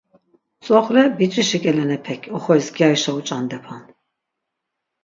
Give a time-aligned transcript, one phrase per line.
[0.61, 3.83] Tzoxle biç̆işi k̆elenepek oxoris gyarişa uç̆andepan.